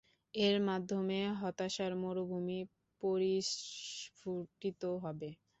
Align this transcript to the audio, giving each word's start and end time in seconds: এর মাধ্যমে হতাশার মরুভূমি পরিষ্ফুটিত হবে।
এর 0.33 0.55
মাধ্যমে 0.67 1.19
হতাশার 1.41 1.91
মরুভূমি 2.03 2.59
পরিষ্ফুটিত 3.01 4.41
হবে। 5.03 5.29